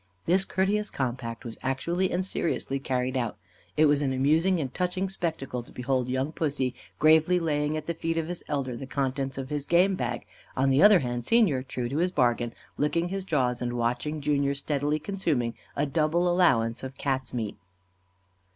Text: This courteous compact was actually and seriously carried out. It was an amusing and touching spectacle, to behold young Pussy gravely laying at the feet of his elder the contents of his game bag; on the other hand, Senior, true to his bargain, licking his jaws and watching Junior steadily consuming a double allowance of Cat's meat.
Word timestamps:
This 0.25 0.45
courteous 0.45 0.89
compact 0.89 1.45
was 1.45 1.59
actually 1.61 2.11
and 2.11 2.25
seriously 2.25 2.79
carried 2.79 3.15
out. 3.15 3.37
It 3.77 3.85
was 3.85 4.01
an 4.01 4.11
amusing 4.13 4.59
and 4.59 4.73
touching 4.73 5.09
spectacle, 5.09 5.61
to 5.61 5.71
behold 5.71 6.07
young 6.09 6.31
Pussy 6.31 6.73
gravely 6.97 7.37
laying 7.37 7.77
at 7.77 7.85
the 7.85 7.93
feet 7.93 8.17
of 8.17 8.27
his 8.27 8.43
elder 8.47 8.75
the 8.75 8.87
contents 8.87 9.37
of 9.37 9.51
his 9.51 9.63
game 9.63 9.93
bag; 9.93 10.25
on 10.57 10.71
the 10.71 10.81
other 10.81 11.01
hand, 11.01 11.27
Senior, 11.27 11.61
true 11.61 11.87
to 11.87 11.97
his 11.97 12.09
bargain, 12.09 12.51
licking 12.79 13.09
his 13.09 13.23
jaws 13.23 13.61
and 13.61 13.73
watching 13.73 14.21
Junior 14.21 14.55
steadily 14.55 14.97
consuming 14.97 15.53
a 15.75 15.85
double 15.85 16.27
allowance 16.27 16.81
of 16.81 16.97
Cat's 16.97 17.31
meat. 17.31 17.59